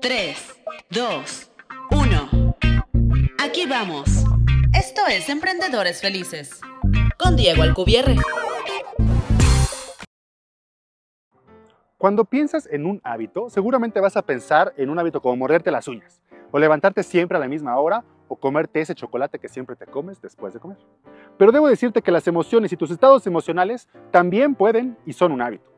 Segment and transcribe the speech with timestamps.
[0.00, 0.60] 3,
[0.90, 1.50] 2,
[1.90, 2.56] 1.
[3.42, 4.24] Aquí vamos.
[4.72, 6.60] Esto es Emprendedores Felices.
[7.18, 8.16] Con Diego Alcubierre.
[11.98, 15.86] Cuando piensas en un hábito, seguramente vas a pensar en un hábito como morderte las
[15.88, 16.20] uñas,
[16.50, 20.22] o levantarte siempre a la misma hora, o comerte ese chocolate que siempre te comes
[20.22, 20.78] después de comer.
[21.36, 25.42] Pero debo decirte que las emociones y tus estados emocionales también pueden y son un
[25.42, 25.70] hábito.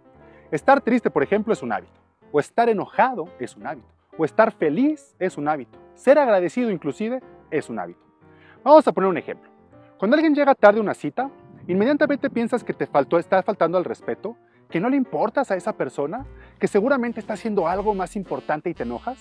[0.51, 2.02] Estar triste, por ejemplo, es un hábito,
[2.33, 3.89] o estar enojado es un hábito,
[4.19, 8.00] o estar feliz es un hábito, ser agradecido inclusive es un hábito.
[8.64, 9.50] Vamos a poner un ejemplo.
[9.99, 11.31] Cuando alguien llega tarde a una cita,
[11.68, 14.37] inmediatamente piensas que te faltó, está faltando al respeto,
[14.68, 16.26] que no le importas a esa persona,
[16.59, 19.18] que seguramente está haciendo algo más importante y te enojas.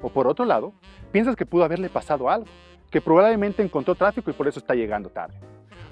[0.00, 0.72] O por otro lado,
[1.12, 2.46] piensas que pudo haberle pasado algo,
[2.90, 5.38] que probablemente encontró tráfico y por eso está llegando tarde.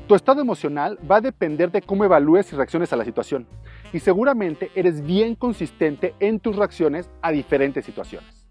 [0.07, 3.47] Tu estado emocional va a depender de cómo evalúes y reacciones a la situación.
[3.93, 8.47] Y seguramente eres bien consistente en tus reacciones a diferentes situaciones.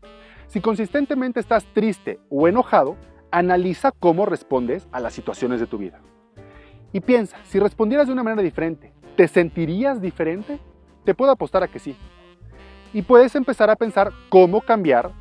[0.48, 2.96] Si consistentemente estás triste o enojado,
[3.32, 6.00] analiza cómo respondes a las situaciones de tu vida.
[6.94, 10.60] Y piensa, si respondieras de una manera diferente, ¿te sentirías diferente?
[11.04, 11.96] Te puedo apostar a que sí.
[12.94, 15.12] Y puedes empezar a pensar cómo cambiar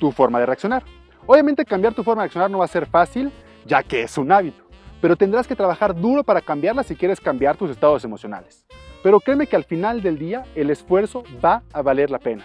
[0.00, 0.84] tu forma de reaccionar.
[1.26, 3.30] Obviamente cambiar tu forma de reaccionar no va a ser fácil,
[3.66, 4.64] ya que es un hábito,
[5.02, 8.64] pero tendrás que trabajar duro para cambiarla si quieres cambiar tus estados emocionales.
[9.02, 12.44] Pero créeme que al final del día el esfuerzo va a valer la pena.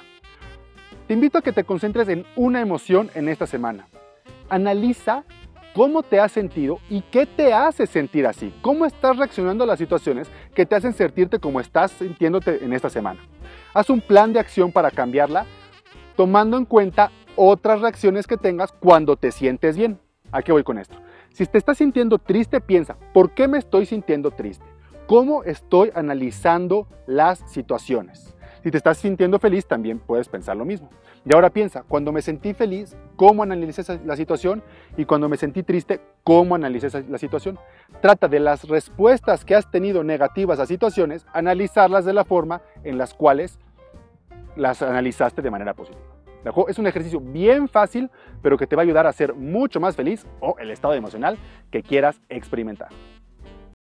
[1.08, 3.88] Te invito a que te concentres en una emoción en esta semana.
[4.50, 5.24] Analiza
[5.74, 8.54] cómo te has sentido y qué te hace sentir así.
[8.62, 12.90] Cómo estás reaccionando a las situaciones que te hacen sentirte como estás sintiéndote en esta
[12.90, 13.20] semana.
[13.74, 15.46] Haz un plan de acción para cambiarla
[16.16, 20.00] tomando en cuenta otras reacciones que tengas cuando te sientes bien.
[20.32, 20.96] ¿A qué voy con esto?
[21.32, 24.66] Si te estás sintiendo triste, piensa, ¿por qué me estoy sintiendo triste?
[25.08, 28.34] ¿Cómo estoy analizando las situaciones?
[28.64, 30.90] Si te estás sintiendo feliz, también puedes pensar lo mismo.
[31.26, 34.64] Y ahora piensa, cuando me sentí feliz, ¿cómo analicé la situación?
[34.96, 37.60] Y cuando me sentí triste, ¿cómo analicé la situación?
[38.02, 42.98] Trata de las respuestas que has tenido negativas a situaciones, analizarlas de la forma en
[42.98, 43.60] las cuales
[44.56, 46.02] las analizaste de manera positiva.
[46.70, 48.10] Es un ejercicio bien fácil,
[48.42, 51.38] pero que te va a ayudar a ser mucho más feliz o el estado emocional
[51.72, 52.88] que quieras experimentar.